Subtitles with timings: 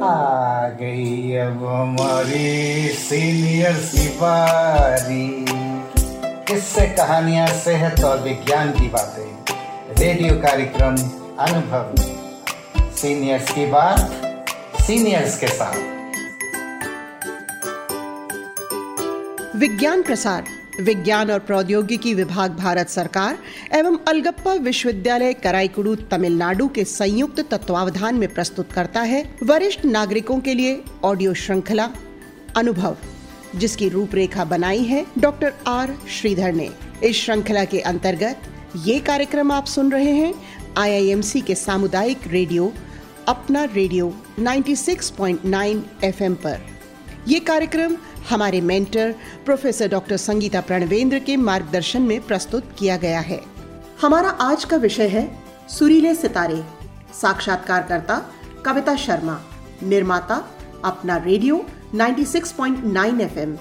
[0.00, 3.72] आ गई अब हमारी सीनियर
[4.16, 5.46] बारी
[6.26, 9.54] किससे कहानियाँ, सेहत और विज्ञान की बातें?
[9.98, 10.96] रेडियो कार्यक्रम
[11.38, 11.94] अनुभव।
[12.96, 14.10] सीनियर्स की बात
[14.82, 15.74] सीनियर्स के साथ।
[19.56, 20.44] विज्ञान प्रसार।
[20.80, 23.38] विज्ञान और प्रौद्योगिकी विभाग भारत सरकार
[23.74, 30.54] एवं अलगप्पा विश्वविद्यालय कराईकुड़ू तमिलनाडु के संयुक्त तत्वावधान में प्रस्तुत करता है वरिष्ठ नागरिकों के
[30.54, 31.88] लिए ऑडियो श्रृंखला
[32.56, 32.96] अनुभव,
[33.56, 36.70] जिसकी रूपरेखा बनाई है डॉक्टर आर श्रीधर ने।
[37.04, 38.42] इस श्रृंखला के अंतर्गत
[38.86, 40.34] ये कार्यक्रम आप सुन रहे हैं
[40.78, 42.72] आईआईएमसी के सामुदायिक रेडियो,
[43.28, 46.60] अपना रेडियो 96.9 एफएम पर।
[47.28, 47.96] ये कार्यक्रम
[48.30, 53.40] हमारे mentor professor doctor Sangeeta Pranvendra के मार्गदर्शन में प्रस्तुत किया गया है।
[54.02, 56.64] हमारा आज का विषय है सुरीले सितारे,
[57.20, 58.32] साक्षात्कारकर्ता
[58.66, 59.40] कविता शर्मा,
[59.82, 60.48] निर्माता
[60.84, 63.56] अपना रेडियो 96.9 एफएम।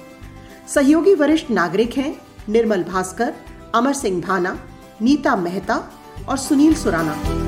[0.68, 3.34] सहयोगी वरिष्ठ नागरिक हैं निर्मल भास्कर,
[3.76, 4.60] अमर सिंह भाना,
[5.02, 5.92] नीता मेहता
[6.30, 7.41] और सुनील सुराना।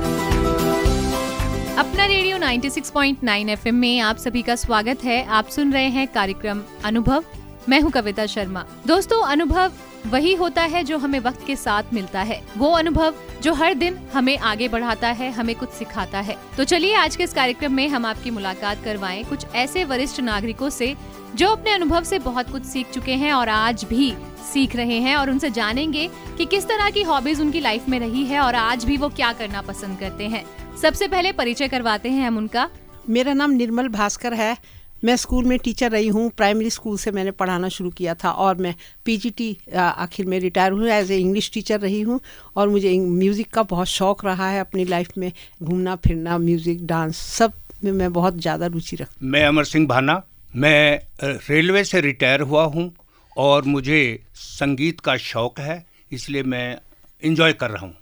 [1.78, 6.62] अपना रेडियो 96.9 एफएम में आप सभी का स्वागत है। आप सुन रहे हैं कार्यक्रम
[6.86, 7.24] अनुभव।
[7.70, 9.72] मैं हूँ कविता शर्मा। दोस्तों, अनुभव
[10.08, 13.98] वही होता है जो हमें वक्त के साथ मिलता है। वो अनुभव जो हर दिन
[14.14, 17.88] हमें आगे बढ़ाता है, हमें कुछ सिखाता है। तो चलिए आज के इस कार्यक्रम में
[17.88, 20.96] हम आपकी मुलाकात करवाएँ कुछ ऐसे वरिष्ठ नागरिकों से
[21.36, 24.14] जो अपने अनुभव से बहुत कुछ सीख चुके हैं और आज भी
[24.54, 28.26] सीख रहे हैं और उनसे जानेंगे कि किस तरह की हॉबीज उनकी लाइफ में रही
[28.26, 32.26] है और आज भी वो क्या करना पसंद करते हैं। सबसे पहले परिचय करवाते हैं
[32.28, 32.70] हम उनका।
[33.10, 34.58] मेरा नाम निर्मल भास्कर है।
[35.04, 38.56] मैं स्कूल में टीचर रही हूँ। प्राइमरी स्कूल से मैंने पढ़ाना शुरू किया था और
[38.58, 38.74] मैं
[39.06, 42.20] पीजीटी आखिर में रिटायर हुई एज ए इंग्लिश टीचर रही हूँ
[42.56, 45.32] और मुझे म्यूज़िक का बहुत शौक़ रहा है अपनी लाइफ में।
[45.64, 47.54] घूमना फिरना म्यूज़िक डांस सब
[47.84, 50.22] में मैं बहुत ज़्यादा रुचि रख मैं अमर सिंह भाना।
[50.56, 52.92] मैं रेलवे से रिटायर हुआ हूँ
[53.38, 54.00] और मुझे
[54.36, 56.78] संगीत का शौक़ है इसलिए मैं
[57.24, 57.96] इंजॉय कर रहा हूँ।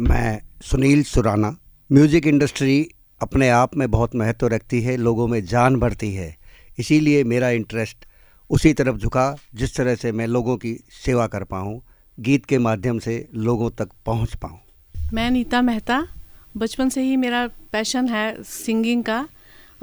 [0.00, 1.56] मैं सुनील सुराना।
[1.92, 2.88] म्यूज़िक इंडस्ट्री
[3.20, 6.36] अपने आप में बहुत महत्व रखती है, लोगों में जान भरती है।
[6.78, 8.06] इसीलिए मेरा इंटरेस्ट
[8.50, 10.72] उसी तरफ़ झुका, जिस तरह से मैं लोगों की
[11.04, 11.80] सेवा कर पाऊँ,
[12.18, 14.58] गीत के माध्यम से लोगों तक पहुँच पाऊँ।
[15.12, 16.06] मैं नीता मेहता,
[16.56, 19.26] बचपन से ही मेरा पैशन है सिंगिंग का,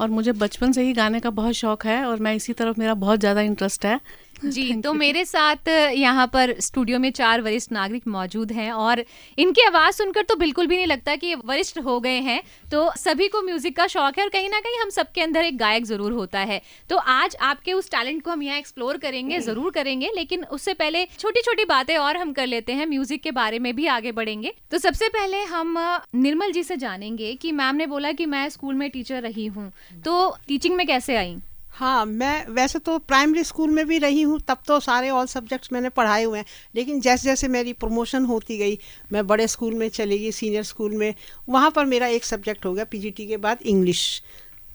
[0.00, 2.94] और मुझे बचपन से ही गाने का बहुत शौक़ है, और मैं इसी तरफ़ मेरा
[2.94, 4.00] बहुत ज़्यादा इंटरेस्ट है।
[4.46, 9.04] जी तो मेरे साथ यहाँ पर स्टूडियो में चार वरिष्ठ नागरिक मौजूद हैं और
[9.38, 12.40] इनकी आवाज़ सुनकर तो बिल्कुल भी नहीं लगता कि वरिष्ठ हो गए हैं।
[12.72, 15.58] तो सभी को म्यूज़िक का शौक है और कहीं ना कहीं हम सबके अंदर एक
[15.58, 19.70] गायक ज़रूर होता है। तो आज आपके उस टैलेंट को हम यहाँ एक्सप्लोर करेंगे ज़रूर
[19.70, 23.58] करेंगे लेकिन उससे पहले छोटी छोटी बातें और हम कर लेते हैं। म्यूज़िक के बारे
[23.58, 25.76] में भी आगे बढ़ेंगे। तो सबसे पहले हम
[26.16, 29.70] निर्मल जी से जानेंगे कि मैम ने बोला कि मैं स्कूल में टीचर रही हूँ।
[30.04, 31.36] तो टीचिंग में कैसे आई?
[31.80, 35.72] हाँ मैं वैसे तो प्राइमरी स्कूल में भी रही हूँ, तब तो सारे ऑल सब्जेक्ट्स
[35.72, 38.78] मैंने पढ़ाए हुए हैं। लेकिन जैसे जैसे मेरी प्रमोशन होती गई,
[39.12, 41.14] मैं बड़े स्कूल में चली गई सीनियर स्कूल में,
[41.48, 44.22] वहाँ पर मेरा एक सब्जेक्ट हो गया पीजीटी के बाद इंग्लिश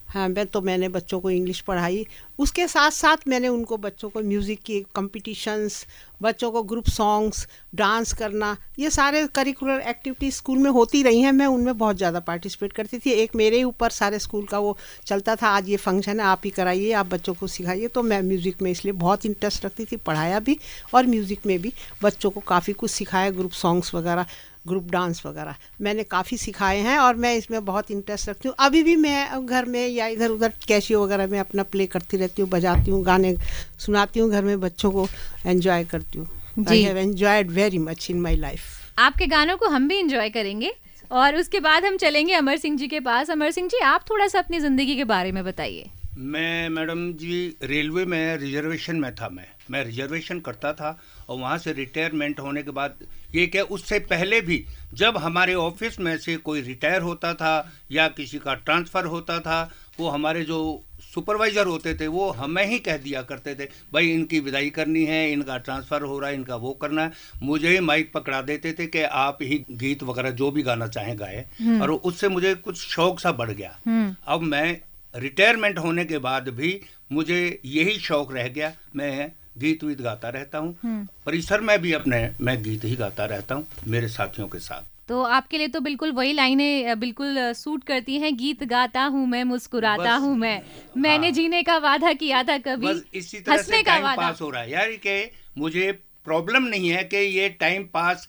[0.07, 2.05] हाँ मैं तो मैंने बच्चों को इंग्लिश पढ़ाई।
[2.39, 5.85] उसके साथ साथ मैंने उनको बच्चों को म्यूज़िक की कॉम्पिटिशन्स
[6.21, 11.31] बच्चों को ग्रुप सॉन्ग्स डांस करना, ये सारे करिकुलर एक्टिविटीज़ स्कूल में होती रही हैं।
[11.31, 14.77] मैं उनमें बहुत ज़्यादा पार्टिसिपेट करती थी। एक मेरे ही ऊपर सारे स्कूल का वो
[15.05, 18.21] चलता था, आज ये फ़ंक्शन है, आप ही कराइए, आप बच्चों को सिखाइए। तो मैं
[18.23, 20.57] म्यूज़िक में इसलिए बहुत इंटरेस्ट रखती थी, पढ़ाया भी
[20.93, 21.73] और म्यूज़िक में भी
[22.03, 24.25] बच्चों को काफ़ी कुछ सिखाया ग्रुप सॉन्ग्स वगैरह।
[24.67, 28.83] ग्रुप डांस वगैरह। मैंने काफ़ी सिखाए हैं और मैं इसमें बहुत इंटरेस्ट रखती हूँ। अभी
[28.83, 32.49] भी मैं घर में या इधर उधर कैशियो वगैरह में अपना प्ले करती रहती हूँ
[32.51, 33.35] बजाती हूँ गाने
[33.79, 35.07] सुनाती हूँ घर में बच्चों को
[35.45, 36.27] एंजॉय करती हूँ।
[36.69, 38.61] I have enjoyed very much in my life
[38.99, 40.71] आपके गानों को हम भी इंजॉय करेंगे
[41.11, 44.27] और उसके बाद हम चलेंगे अमर सिंह जी के पास। अमर सिंह जी आप थोड़ा
[44.27, 49.29] सा अपनी ज़िंदगी के बारे में बताइए। मैं मैडम जी रेलवे में रिजर्वेशन में था
[49.29, 50.97] मैं। मैं रिजर्वेशन करता था
[51.29, 52.97] और वहाँ से रिटायरमेंट होने के बाद
[53.35, 54.63] ये क्या उससे पहले भी
[54.93, 57.53] जब हमारे ऑफ़िस में से कोई रिटायर होता था
[57.91, 59.69] या किसी का ट्रांसफ़र होता था
[59.99, 60.59] वो हमारे जो
[61.03, 65.19] सुपरवाइज़र होते थे वो हमें ही कह दिया करते थे भाई इनकी विदाई करनी है
[65.31, 67.11] इनका ट्रांसफ़र हो रहा है इनका वो करना है
[67.43, 71.17] मुझे ही माइक पकड़ा देते थे कि आप ही गीत वगैरह जो भी गाना चाहें
[71.19, 74.67] गाए हम्म। और उससे मुझे कुछ शौक सा बढ़ गया हम्म। अब मैं
[75.13, 76.79] रिटायरमेंट होने के बाद भी
[77.11, 81.93] मुझे यही शौक रह गया मैं गीत वीत गाता रहता हूँ हम्म। परिसर में भी
[81.93, 85.79] अपने मैं गीत ही गाता रहता हूँ मेरे साथियों के साथ तो आपके लिए तो
[85.79, 90.61] बिल्कुल वही लाइनें बिल्कुल सूट करती हैं गीत गाता हूँ मैं मुस्कुराता हूँ मैं
[90.97, 94.41] मैंने हाँ। जीने का वादा किया था कभी बस इसी तरह से का टाइम पास
[94.41, 95.91] हो रहा है यार कि मुझे
[96.25, 98.27] प्रॉब्लम नहीं है कि ये टाइम पास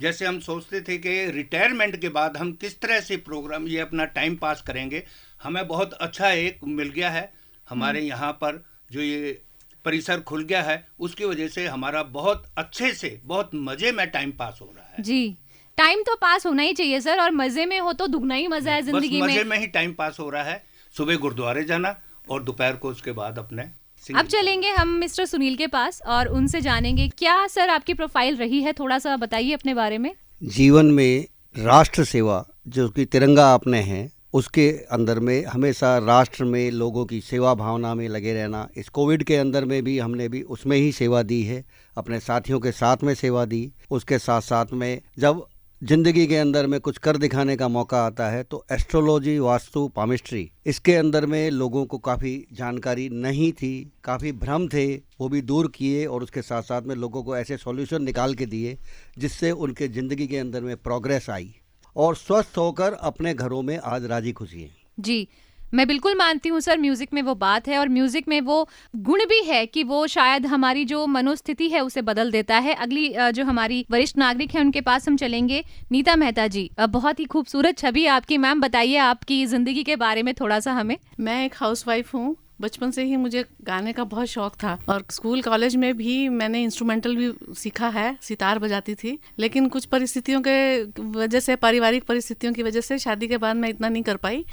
[0.00, 4.04] जैसे हम सोचते थे कि रिटायरमेंट के बाद हम किस तरह से प्रोग्राम ये अपना
[4.12, 5.02] टाइम पास करेंगे
[5.40, 7.30] हमें बहुत अच्छा एक मिल गया है
[7.68, 9.40] हमारे हम्म। यहाँ पर जो ये
[9.84, 14.30] परिसर खुल गया है उसकी वजह से हमारा बहुत अच्छे से बहुत मज़े में टाइम
[14.38, 15.36] पास हो रहा है। जी।
[15.78, 18.72] टाइम तो पास होना ही चाहिए सर और मज़े में हो तो दुगना ही मज़ा
[18.72, 20.62] है बस ज़िंदगी मज़े में में ही टाइम पास हो रहा है।
[20.94, 21.94] सुबह गुरुद्वारे जाना
[22.30, 23.62] और दोपहर को उसके बाद अपने
[24.04, 28.62] अब चलेंगे हम मिस्टर सुनील के पास और उनसे जानेंगे क्या सर आपकी प्रोफ़ाइल रही
[28.62, 30.10] है थोड़ा सा बताइए अपने बारे में।
[30.42, 31.26] जीवन में
[31.56, 37.20] राष्ट्र सेवा जो कि तिरंगा आपने हैं उसके अंदर में हमेशा राष्ट्र में लोगों की
[37.20, 40.92] सेवा भावना में लगे रहना, इस कोविड के अंदर में भी हमने भी उसमें ही
[40.94, 41.64] सेवा दी है,
[41.96, 45.46] अपने साथियों के साथ में सेवा दी, उसके साथ साथ में जब
[45.82, 50.50] ज़िंदगी के अंदर में कुछ कर दिखाने का मौका आता है तो एस्ट्रोलॉजी, वास्तु, पामिस्ट्री,
[50.66, 55.72] इसके अंदर में लोगों को काफ़ी जानकारी नहीं थी, काफ़ी भ्रम थे, वो भी दूर
[55.74, 58.76] किए और उसके साथ साथ में लोगों को ऐसे सॉल्यूशन निकाल के दिए,
[59.18, 61.54] जिससे उनके ज़िंदगी के अंदर में प्रोग्रेस आई।
[61.98, 65.26] और स्वस्थ होकर अपने घरों में आज राज़ी खुशी हैं। जी
[65.72, 68.68] मैं बिल्कुल मानती हूँ सर म्यूज़िक में वो बात है और म्यूज़िक में वो
[68.98, 73.08] गुण भी है कि वो शायद हमारी जो मनोस्थिति है उसे बदल देता है। अगली
[73.32, 75.62] जो हमारी वरिष्ठ नागरिक है उनके पास हम चलेंगे।
[75.92, 80.34] नीता मेहता जी बहुत ही खूबसूरत छवि आपकी। मैम बताइए आपकी ज़िंदगी के बारे में
[80.34, 84.54] थोड़ा सा हमें। मैं एक हाउसवाइफ हूँ। बचपन से ही मुझे गाने का बहुत शौक
[84.54, 89.68] था। और स्कूल, कॉलेज में भी मैंने इंस्ट्रूमेंटल भी सीखा है, सितार बजाती थी। लेकिन
[89.68, 93.88] कुछ परिस्थितियों के वजह से, पारिवारिक परिस्थितियों की वजह से शादी के बाद मैं इतना
[93.88, 94.44] नहीं कर पाई।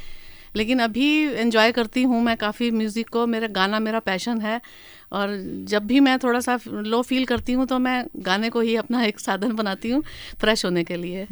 [0.56, 1.08] लेकिन अभी
[1.40, 4.60] इन्जॉय करती हूँ मैं काफ़ी म्यूज़िक को। मेरा गाना मेरा पैशन है
[5.12, 5.36] और
[5.68, 9.02] जब भी मैं थोड़ा सा लो फील करती हूँ तो मैं गाने को ही अपना
[9.04, 10.02] एक साधन बनाती हूँ
[10.40, 11.26] फ्रेश होने के लिए।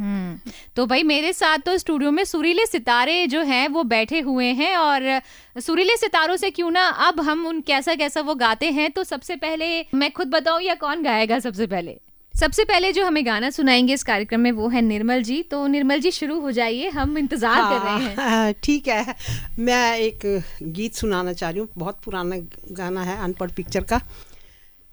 [0.77, 4.75] तो भाई मेरे साथ तो स्टूडियो में सुरीले सितारे जो हैं वो बैठे हुए हैं
[4.77, 5.21] और
[5.57, 9.37] सुरीले सितारों से क्यों ना अब हम उन कैसा कैसा वो गाते हैं तो सबसे
[9.37, 11.99] पहले मैं खुद बताऊँ या कौन गाएगा सबसे पहले?
[12.35, 16.01] सबसे पहले जो हमें गाना सुनाएँगे इस कार्यक्रम में वो है निर्मल जी। तो निर्मल
[16.01, 19.15] जी शुरू हो जाइए। हम इंतज़ार हाँ, कर रहे हैं हाँ, ठीक है।
[19.59, 22.37] मैं एक गीत सुनाना चाह रही हूँ। बहुत पुराना
[22.71, 24.01] गाना है अनपढ़ पिक्चर का।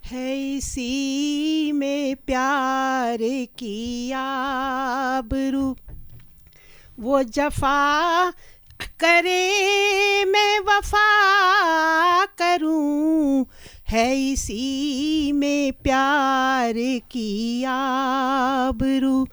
[0.06, 3.18] है इसी में प्यार
[3.58, 5.76] की आबरू।
[7.00, 8.32] वो जफा
[9.00, 13.46] करे मैं वफा करूँ।
[13.92, 16.74] है इसी में प्यार
[17.12, 19.28] की आबरू।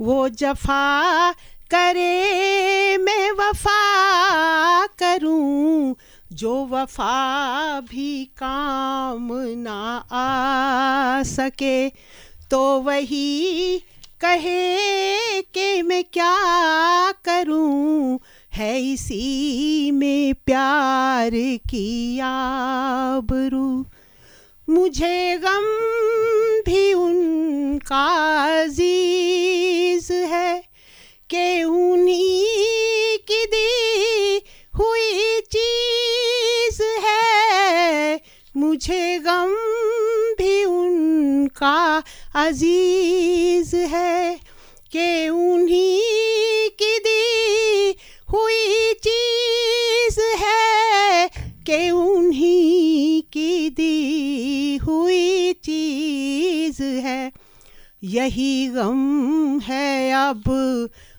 [0.00, 1.32] वो जफा
[1.70, 5.96] करे मैं वफा करूँ।
[6.32, 11.88] जो वफा भी काम ना आ सके
[12.50, 13.78] तो वही
[14.20, 18.18] कहे कि मैं क्या करूँ।
[18.54, 21.30] है इसी में प्यार
[21.70, 23.86] की आबरू।
[24.70, 25.64] मुझे गम
[26.66, 28.06] भी उनका
[28.60, 30.58] अज़ीज़ है।
[31.30, 34.36] के उन्हीं की दी
[34.78, 38.20] हुई चीज़ है?
[38.56, 39.54] मुझे गम
[40.38, 42.02] भी उनका
[42.34, 44.34] अज़ीज़ है।
[44.92, 47.96] के उन्हीं की दी
[48.32, 51.28] हुई चीज़ है?
[51.66, 52.89] के उन्हीं
[53.20, 57.32] की दी हुई चीज़ है।
[58.04, 60.42] यही गम है अब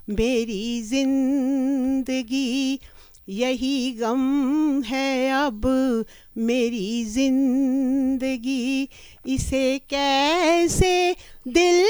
[0.09, 2.79] मेरी ज़िंदगी।
[3.29, 5.61] यही गम है अब
[6.37, 8.89] मेरी ज़िंदगी।
[9.27, 11.15] इसे कैसे
[11.47, 11.85] दिल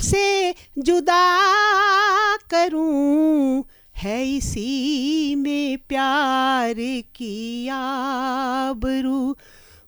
[0.00, 1.38] से जुदा
[2.50, 3.64] करूँ?
[4.02, 6.74] है इसी में प्यार
[7.16, 9.36] की आबरू।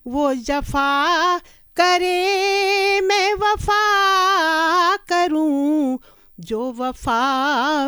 [0.06, 1.38] वो जफा
[1.76, 3.84] करे, मैं वफा
[4.96, 5.98] करूँ।
[6.40, 7.22] जो वफा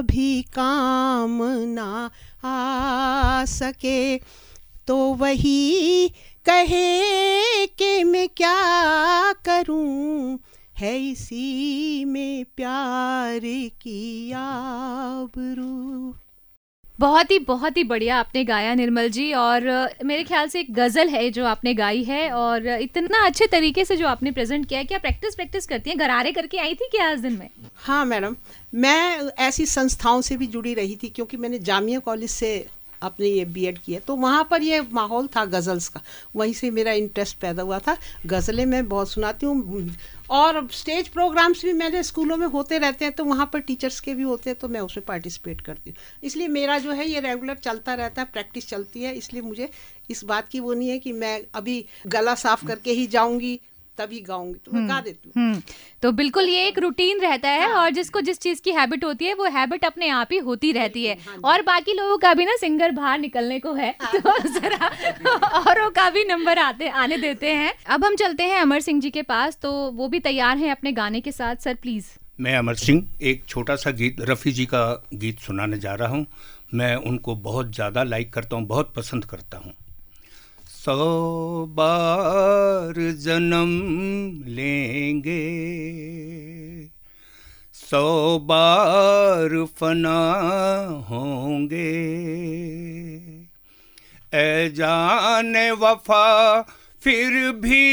[0.00, 2.10] भी काम ना
[2.44, 4.18] आ सके
[4.86, 6.08] तो वही
[6.46, 10.38] कहे कि मैं क्या करूँ।
[10.78, 13.40] है इसी में प्यार
[13.82, 16.14] की आबरू।
[16.98, 19.64] बहुत ही बहुत ही बढ़िया आपने गाया निर्मल जी और
[20.04, 23.96] मेरे ख्याल से एक गज़ल है जो आपने गाई है और इतना अच्छे तरीके से
[23.96, 27.10] जो आपने प्रेजेंट किया है क्या प्रैक्टिस प्रैक्टिस करती हैं। गरारे करके आई थी क्या
[27.10, 27.48] आज दिन में?
[27.76, 28.36] हाँ मैडम
[28.74, 32.66] मैं ऐसी संस्थाओं से भी जुड़ी रही थी क्योंकि मैंने जामिया कॉलेज से
[33.06, 36.00] अपने ये बीएड किया। तो वहाँ पर ये माहौल था गज़ल्स का।
[36.36, 37.96] वहीं से मेरा इंटरेस्ट पैदा हुआ था।
[38.26, 39.94] गज़लें मैं बहुत सुनाती हूँ।
[40.30, 44.14] और स्टेज प्रोग्राम्स भी मेरे स्कूलों में होते रहते हैं तो वहाँ पर टीचर्स के
[44.14, 47.54] भी होते हैं तो मैं उसमें पार्टिसिपेट करती हूँ। इसलिए मेरा जो है ये रेगुलर
[47.56, 49.68] चलता रहता है प्रैक्टिस चलती है। इसलिए मुझे
[50.10, 53.58] इस बात की वो नहीं है कि मैं अभी गला साफ़ करके ही जाऊँगी।
[53.98, 55.60] तभी गाऊँगी तो मैं गा देती हूँ। हम्म,
[56.02, 59.34] तो बिल्कुल ये एक रूटीन रहता है और जिसको जिस चीज़ की हैबिट होती है
[59.34, 62.90] वो हैबिट अपने आप ही होती रहती है और बाकी लोगों का भी ना सिंगर
[62.92, 64.90] बाहर निकलने को है। तो जरा
[65.60, 69.10] औरों का भी नंबर आते आने देते हैं। अब हम चलते हैं अमर सिंह जी
[69.10, 72.06] के पास तो वो भी तैयार हैं अपने गाने के साथ। Sir please.
[72.40, 74.84] मैं अमर सिंह एक छोटा सा गीत रफ़ी जी का
[75.14, 76.26] गीत सुनाने जा रहा हूँ।
[76.74, 79.72] मैं उनको बहुत ज़्यादा लाइक करता हूँ बहुत पसंद करता हूँ।
[80.86, 83.70] सौ बार जन्म
[84.46, 85.40] लेंगे।
[87.90, 90.18] सौ बार फना
[91.10, 91.90] होंगे।
[94.34, 96.60] ए जाने वफा
[97.02, 97.86] फिर भी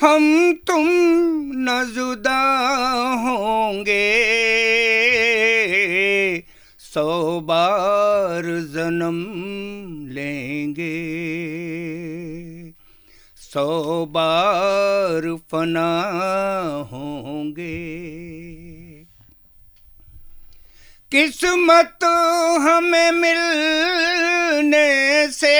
[0.00, 0.88] हम तुम
[1.68, 2.40] नजुदा
[3.18, 4.02] होंगे।
[6.94, 8.42] सौ बार
[8.74, 9.18] जन्म
[10.12, 10.96] लेंगे।
[13.36, 15.92] सौ बार फना
[16.92, 17.78] होंगे।
[21.12, 22.04] किस्मत
[22.60, 24.88] हमें मिलने
[25.32, 25.56] से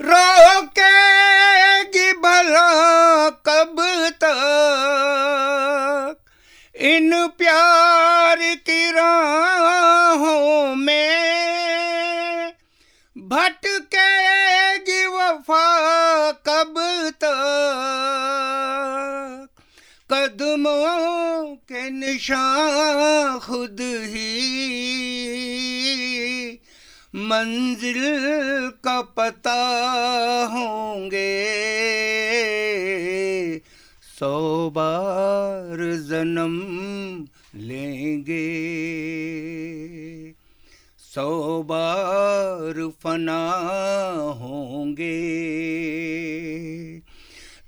[0.00, 2.70] रोकेगी भला
[3.30, 3.76] कब
[4.24, 6.16] तक।
[6.76, 7.81] इन प्यार
[8.92, 12.52] राहों में।
[13.18, 16.74] भटकेगी वफा कब
[17.24, 17.38] तक?
[20.12, 24.62] कदमों के निशान खुद ही।
[27.16, 28.02] मंजिल
[28.84, 29.64] का पता
[30.52, 31.62] होंगे।
[34.18, 38.48] सौ बार जन्म लेंगे।
[40.98, 43.42] सौ बार फना
[44.38, 45.18] होंगे।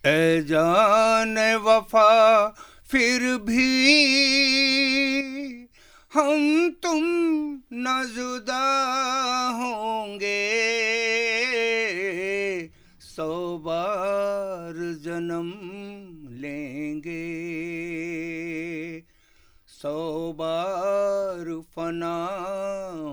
[0.06, 2.48] ए जान वफा
[2.90, 3.68] फिर भी
[6.14, 7.02] हम तुम
[7.72, 8.64] न जुदा
[9.50, 10.42] होंगे।
[13.00, 14.74] सौ बार
[15.04, 15.52] जन्म
[16.40, 17.43] लेंगे।
[19.84, 22.16] सौ बार फना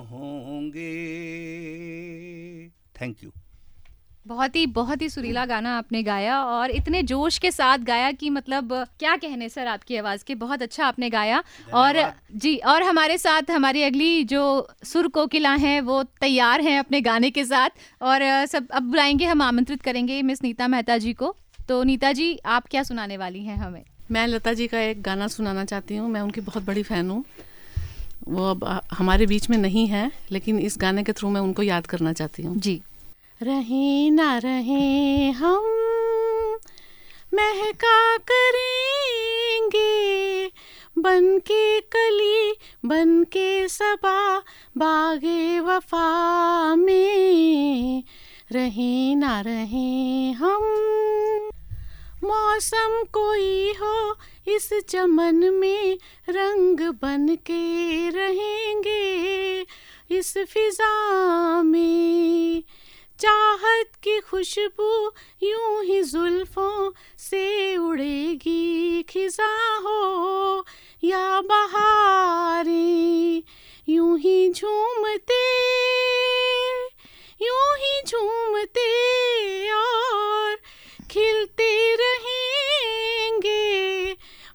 [0.10, 0.92] होंगे।
[3.02, 3.32] थैंक यू
[4.28, 8.30] बहुत ही बहुत ही सुरीला गाना आपने गाया और इतने जोश के साथ गाया कि
[8.30, 10.36] मतलब क्या कहने सर आपकी आवाज़ के?
[10.36, 12.02] बहुत अच्छा आपने गाया। और
[12.36, 17.32] जी और हमारे साथ हमारी अगली जो सुर कोकिला हैं वो तैयार हैं अपने गाने
[17.32, 17.70] के साथ।
[18.02, 21.36] और सब अब बुलाएँगे हम आमंत्रित करेंगे मिस नीता मेहता जी को।
[21.68, 23.84] तो नीता जी आप क्या सुनाने वाली हैं हमें?
[24.12, 27.24] मैं लता जी का एक गाना सुनाना चाहती हूँ। मैं उनकी बहुत बड़ी फ़ैन हूँ।
[28.28, 28.64] वो अब
[28.94, 32.44] हमारे बीच में नहीं है लेकिन इस गाने के थ्रू मैं उनको याद करना चाहती
[32.44, 32.82] हूँ। जी।
[33.42, 35.64] रहे ना रहे हम
[37.34, 39.82] महका करेंगे
[40.98, 42.54] बन के कली
[42.86, 44.38] बन के सबा
[44.78, 48.04] बागे वफा में।
[48.52, 50.64] रहे ना रहे हम
[52.24, 54.16] मौसम कोई हो,
[54.48, 55.98] इस चमन में
[56.30, 59.66] रंग बन के रहेंगे।
[60.12, 62.64] इस फिजा में
[63.20, 65.12] चाहत की खुशबू
[65.44, 70.66] यूँ ही जुल्फों से उड़ेगी। खिजा हो
[71.04, 73.44] या बहारें,
[73.90, 75.44] यूँ ही झूमते,
[77.42, 80.58] यूँ ही झूमते और
[81.12, 81.96] खिलते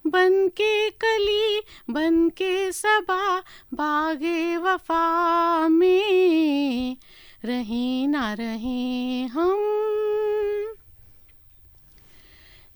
[0.06, 1.60] बन के कली
[1.90, 3.40] बन के सबा,
[3.74, 6.96] बागे वफा में।
[7.44, 9.72] रहे ना रहे हम।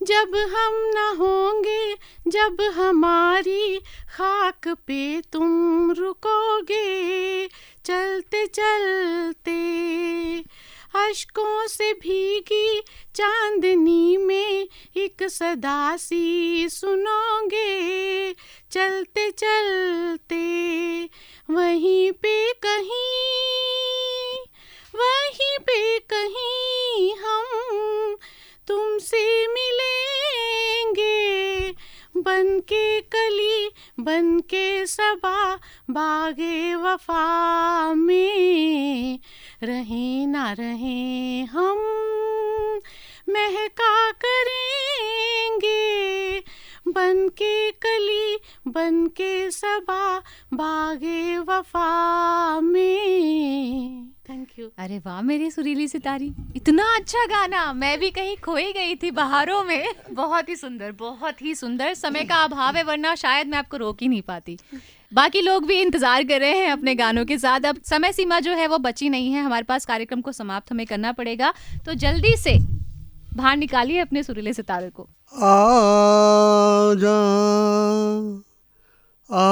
[0.02, 1.94] जब हम न होंगे,
[2.28, 3.78] जब हमारी
[4.14, 7.46] खाक पे तुम रुकोगे,
[7.84, 9.60] चलते चलते
[10.94, 12.80] अशकों से भीगी
[13.14, 18.32] चांदनी में एक सदा सी सुनोगे।
[18.70, 20.44] चलते चलते
[21.50, 24.36] वहीं पे कहीं,
[24.94, 28.16] वहीं पे कहीं हम
[28.68, 31.20] तुमसे मिलेंगे।
[32.16, 33.70] बन के कली
[34.00, 35.54] बन के सबा,
[35.90, 39.18] बागे वफा में
[39.62, 39.99] रहे।
[40.52, 41.78] रहे हम,
[43.28, 45.90] महका करेंगे।
[46.88, 50.22] बन के कली बन के सबा
[50.54, 58.10] बागे वफा में। थैंक यू अरे वाह, मेरी सुरीली सितारी। इतना अच्छा गाना, मैं भी
[58.10, 62.76] कहीं खोई गई थी बहारों में। बहुत ही सुंदर, बहुत ही सुंदर। समय का अभाव
[62.76, 64.58] है, वरना शायद मैं आपको रोक ही नहीं पाती।
[65.12, 68.52] बाकी लोग भी इंतज़ार कर रहे हैं अपने गानों के साथ। अब समय सीमा जो
[68.52, 71.52] है वो बची नहीं है। हमारे पास कार्यक्रम को समाप्त हमें करना पड़ेगा।
[71.86, 72.58] तो जल्दी से
[73.36, 77.18] बाहर निकालिए अपने सुरीले सितारे को। आजा
[79.30, 79.50] आजा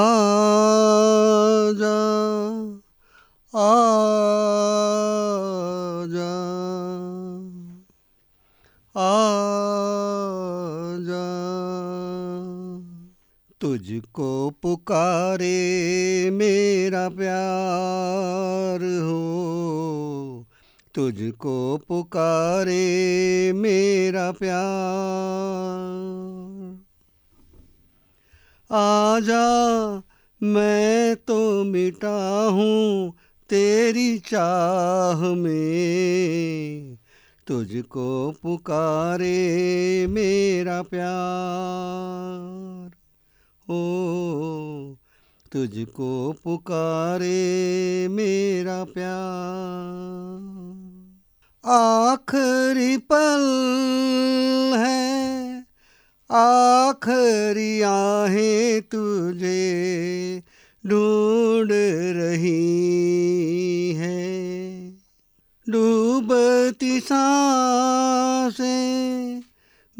[3.55, 3.99] आजा
[8.95, 9.28] आजा
[13.89, 20.47] तुझको पुकारे मेरा प्यार हो।
[20.95, 26.79] तुझको पुकारे मेरा प्यार।
[28.73, 30.03] आजा,
[30.43, 33.17] मैं तो मिटा हूँ
[33.51, 36.99] तेरी चाह में।
[37.47, 42.98] तुझको पुकारे मेरा प्यार।
[43.71, 43.79] ओ
[45.53, 50.59] तुझको पुकारे मेरा प्यार।
[51.71, 53.45] आखिरी पल
[54.77, 55.61] है,
[56.31, 60.43] आखिरी आहें तुझे
[60.87, 61.69] ढूंढ
[62.17, 64.39] रही है।
[65.69, 68.79] डूबती साँसें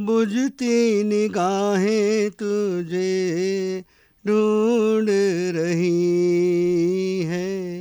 [0.01, 3.85] बुझती निगाहें तुझे
[4.27, 5.09] ढूंढ
[5.57, 7.79] रही है।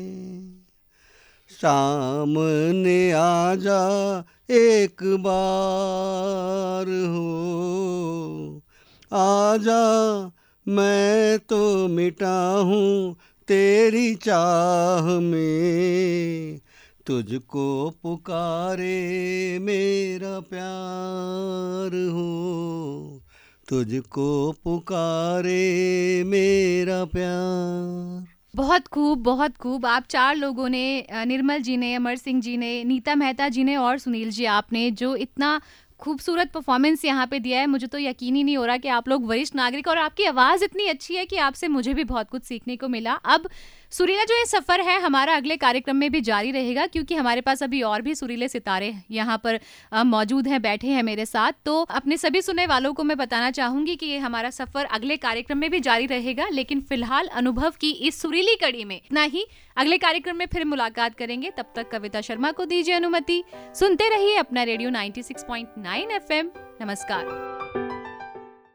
[1.50, 7.48] सामने आ जा एक बार हो।
[9.14, 10.32] आजा,
[10.68, 13.16] मैं तो मिटा हूँ
[13.48, 16.60] तेरी चाह में।
[17.08, 23.22] तुझको पुकारे मेरा प्यार हो।
[23.70, 31.96] तुझको पुकारे मेरा प्यार। बहुत खूब बहुत खूब। आप चार लोगों ने निर्मल जी ने,
[31.96, 35.62] अमर सिंह जी ने, नीता मेहता जी ने और सुनील जी आपने जो इतना
[36.00, 39.10] खूबसूरत परफॉर्मेंस यहाँ पे दिया है, मुझे तो यकीन ही नहीं हो रहा कि आप
[39.10, 42.44] लोग वरिष्ठ नागरिक और आपकी आवाज़ इतनी अच्छी है कि आपसे मुझे भी बहुत कुछ
[42.44, 43.50] सीखने को मिला। अब
[43.92, 47.64] सुरीला, जो ये सफ़र है, हमारा अगले कार्यक्रम में भी जारी रहेगा, क्योंकि हमारे पास
[47.64, 49.60] अभी और भी सुरीले सितारे यहाँ पर
[50.06, 53.96] मौजूद हैं, बैठे हैं मेरे साथ। तो अपने सभी सुनने वालों को मैं बताना चाहूँगी
[53.96, 58.22] कि ये हमारा सफ़र अगले कार्यक्रम में भी जारी रहेगा, लेकिन फ़िलहाल अनुभव की इस
[58.22, 59.46] सुरीली कड़ी में इतना ही।
[59.78, 63.44] अगले कार्यक्रम में फिर मुलाकात करेंगे। तब तक कविता शर्मा को दीजिए अनुमति।
[63.76, 67.26] सुनते रहिए अपना रेडियो 96.9 एफएम। नमस्कार।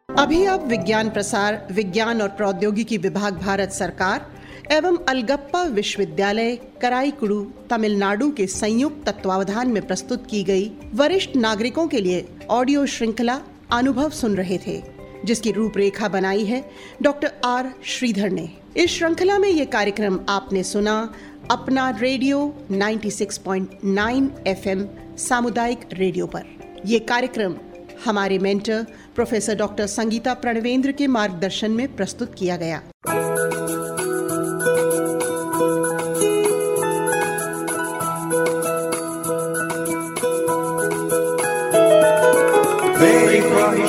[0.09, 4.32] अभी आप विज्ञान प्रसार, विज्ञान और प्रौद्योगिकी विभाग, भारत सरकार।
[4.71, 12.01] एवं अलगप्पा विश्वविद्यालय, कराईकुड़ू, तमिलनाडु के संयुक्त तत्वावधान में प्रस्तुत की गई वरिष्ठ नागरिकों के
[12.01, 13.41] लिए ऑडियो श्रृंखला
[13.73, 14.83] अनुभव सुन रहे थे,
[15.25, 16.71] जिसकी रूपरेखा बनाई है
[17.03, 17.73] डॉक्टर आर.
[17.85, 21.15] श्रीधर ने। इस श्रृंखला में ये कार्यक्रम आपने सुना,
[21.51, 26.43] अपना रेडियो 96.9 एफएम सामुदायिक रेडियो पर।
[26.87, 27.55] ये कार्यक्रम
[28.05, 32.83] हमारे mentor professor doctor Sangeeta Pranvendra के मार्गदर्शन में प्रस्तुत किया गया।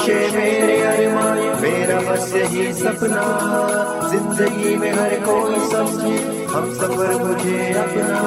[0.03, 3.21] ख्वाहिशें मेरे अरमान, मेरा बस यही सपना।
[4.09, 8.19] ज़िंदगी में हर कोई समझे, हम सफ़र मुझे अपना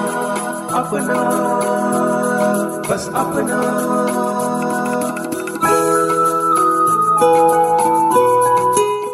[0.79, 1.19] अपना,
[2.91, 3.61] बस अपना।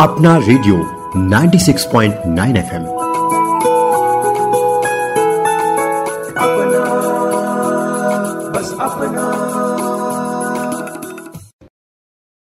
[0.00, 0.76] अपना रेडियो
[1.16, 3.01] 96.9 एफएम।